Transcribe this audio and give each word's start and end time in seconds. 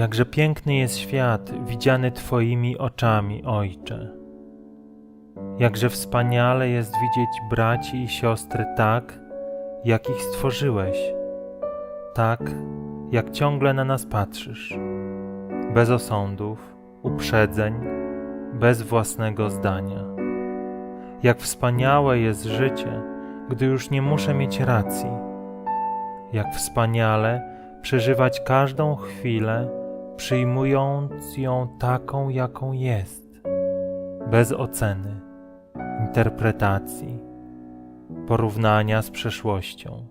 Jakże 0.00 0.26
piękny 0.26 0.74
jest 0.74 0.96
świat 0.98 1.52
widziany 1.66 2.12
Twoimi 2.12 2.78
oczami, 2.78 3.44
Ojcze. 3.44 4.08
Jakże 5.58 5.88
wspaniale 5.88 6.68
jest 6.68 6.94
widzieć 7.00 7.30
braci 7.50 8.02
i 8.02 8.08
siostry 8.08 8.66
tak, 8.76 9.20
jak 9.84 10.10
ich 10.10 10.22
stworzyłeś, 10.22 10.98
tak, 12.14 12.40
jak 13.10 13.30
ciągle 13.30 13.74
na 13.74 13.84
nas 13.84 14.06
patrzysz, 14.06 14.78
bez 15.74 15.90
osądów, 15.90 16.74
uprzedzeń, 17.02 17.74
bez 18.54 18.82
własnego 18.82 19.50
zdania. 19.50 20.04
Jak 21.22 21.38
wspaniałe 21.38 22.18
jest 22.18 22.44
życie, 22.44 23.02
gdy 23.50 23.66
już 23.66 23.90
nie 23.90 24.02
muszę 24.02 24.34
mieć 24.34 24.60
racji. 24.60 25.10
Jak 26.32 26.54
wspaniale 26.54 27.42
przeżywać 27.82 28.40
każdą 28.40 28.96
chwilę, 28.96 29.79
przyjmując 30.20 31.36
ją 31.36 31.68
taką, 31.78 32.28
jaką 32.28 32.72
jest, 32.72 33.40
bez 34.30 34.52
oceny, 34.52 35.20
interpretacji, 36.00 37.18
porównania 38.26 39.02
z 39.02 39.10
przeszłością. 39.10 40.06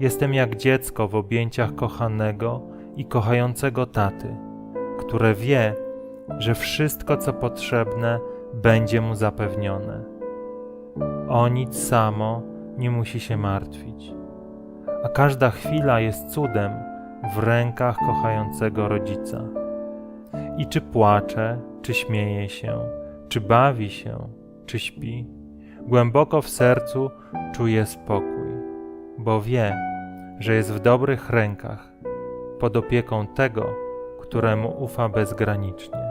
Jestem 0.00 0.34
jak 0.34 0.56
dziecko 0.56 1.08
w 1.08 1.14
objęciach 1.14 1.74
kochanego 1.74 2.60
i 2.96 3.04
kochającego 3.04 3.86
taty, 3.86 4.36
które 4.98 5.34
wie, 5.34 5.74
że 6.38 6.54
wszystko, 6.54 7.16
co 7.16 7.32
potrzebne, 7.32 8.20
będzie 8.54 9.00
mu 9.00 9.14
zapewnione. 9.14 10.04
O 11.28 11.48
nic 11.48 11.88
samo 11.88 12.42
nie 12.78 12.90
musi 12.90 13.20
się 13.20 13.36
martwić, 13.36 14.14
a 15.04 15.08
każda 15.08 15.50
chwila 15.50 16.00
jest 16.00 16.28
cudem 16.28 16.93
w 17.32 17.38
rękach 17.38 17.96
kochającego 17.96 18.88
rodzica. 18.88 19.40
I 20.58 20.66
czy 20.66 20.80
płacze, 20.80 21.58
czy 21.82 21.94
śmieje 21.94 22.48
się, 22.48 22.78
czy 23.28 23.40
bawi 23.40 23.90
się, 23.90 24.28
czy 24.66 24.78
śpi, 24.78 25.26
głęboko 25.80 26.42
w 26.42 26.48
sercu 26.48 27.10
czuje 27.54 27.86
spokój, 27.86 28.48
bo 29.18 29.40
wie, 29.40 29.76
że 30.38 30.54
jest 30.54 30.72
w 30.72 30.80
dobrych 30.80 31.30
rękach, 31.30 31.92
pod 32.60 32.76
opieką 32.76 33.26
tego, 33.26 33.66
któremu 34.20 34.84
ufa 34.84 35.08
bezgranicznie. 35.08 36.04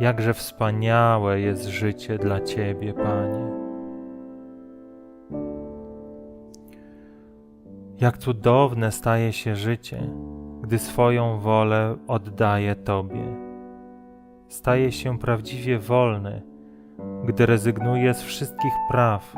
Jakże 0.00 0.34
wspaniałe 0.34 1.40
jest 1.40 1.64
życie 1.64 2.18
dla 2.18 2.40
Ciebie, 2.40 2.94
Panie. 2.94 3.55
Jak 8.00 8.18
cudowne 8.18 8.92
staje 8.92 9.32
się 9.32 9.56
życie, 9.56 10.10
gdy 10.62 10.78
swoją 10.78 11.38
wolę 11.38 11.96
oddaje 12.08 12.74
Tobie. 12.74 13.36
Staje 14.48 14.92
się 14.92 15.18
prawdziwie 15.18 15.78
wolny, 15.78 16.42
gdy 17.24 17.46
rezygnuje 17.46 18.14
z 18.14 18.22
wszystkich 18.22 18.72
praw, 18.90 19.34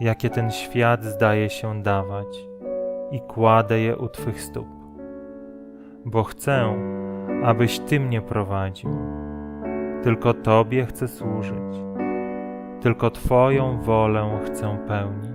jakie 0.00 0.30
ten 0.30 0.50
świat 0.50 1.04
zdaje 1.04 1.50
się 1.50 1.82
dawać, 1.82 2.46
i 3.10 3.20
kładę 3.20 3.80
je 3.80 3.96
u 3.96 4.08
Twych 4.08 4.42
stóp. 4.42 4.68
Bo 6.04 6.24
chcę, 6.24 6.74
abyś 7.44 7.78
Ty 7.78 8.00
mnie 8.00 8.20
prowadził. 8.20 8.90
Tylko 10.02 10.34
Tobie 10.34 10.86
chcę 10.86 11.08
służyć. 11.08 11.76
Tylko 12.80 13.10
Twoją 13.10 13.80
wolę 13.80 14.40
chcę 14.44 14.78
pełnić. 14.88 15.31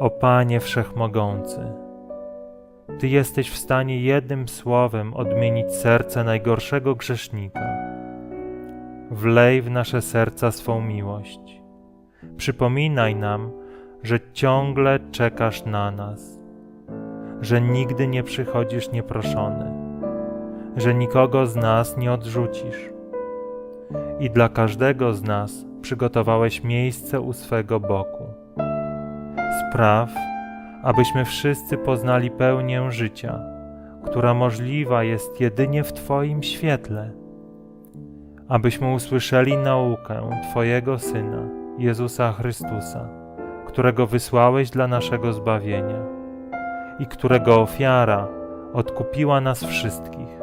O 0.00 0.10
Panie 0.10 0.60
Wszechmogący, 0.60 1.60
Ty 2.98 3.08
jesteś 3.08 3.50
w 3.50 3.56
stanie 3.58 4.00
jednym 4.00 4.48
słowem 4.48 5.14
odmienić 5.14 5.72
serce 5.72 6.24
najgorszego 6.24 6.94
grzesznika. 6.94 7.60
Wlej 9.10 9.62
w 9.62 9.70
nasze 9.70 10.02
serca 10.02 10.52
swą 10.52 10.80
miłość. 10.80 11.62
Przypominaj 12.36 13.16
nam, 13.16 13.50
że 14.02 14.20
ciągle 14.32 14.98
czekasz 15.10 15.64
na 15.64 15.90
nas, 15.90 16.40
że 17.40 17.60
nigdy 17.60 18.06
nie 18.06 18.22
przychodzisz 18.22 18.92
nieproszony, 18.92 19.72
że 20.76 20.94
nikogo 20.94 21.46
z 21.46 21.56
nas 21.56 21.96
nie 21.96 22.12
odrzucisz. 22.12 22.90
I 24.20 24.30
dla 24.30 24.48
każdego 24.48 25.14
z 25.14 25.22
nas 25.22 25.64
przygotowałeś 25.82 26.64
miejsce 26.64 27.20
u 27.20 27.32
swego 27.32 27.80
boku. 27.80 28.29
Spraw, 29.70 30.10
abyśmy 30.82 31.24
wszyscy 31.24 31.76
poznali 31.76 32.30
pełnię 32.30 32.92
życia, 32.92 33.40
która 34.04 34.34
możliwa 34.34 35.04
jest 35.04 35.40
jedynie 35.40 35.84
w 35.84 35.92
Twoim 35.92 36.42
świetle, 36.42 37.10
abyśmy 38.48 38.92
usłyszeli 38.92 39.56
naukę 39.56 40.30
Twojego 40.50 40.98
Syna, 40.98 41.48
Jezusa 41.78 42.32
Chrystusa, 42.32 43.08
którego 43.66 44.06
wysłałeś 44.06 44.70
dla 44.70 44.86
naszego 44.86 45.32
zbawienia 45.32 46.02
i 46.98 47.06
którego 47.06 47.60
ofiara 47.60 48.28
odkupiła 48.72 49.40
nas 49.40 49.64
wszystkich 49.64 50.40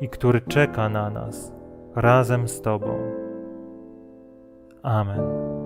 i 0.00 0.08
który 0.08 0.40
czeka 0.40 0.88
na 0.88 1.10
nas 1.10 1.52
razem 1.94 2.48
z 2.48 2.60
Tobą. 2.60 2.98
Amen. 4.82 5.61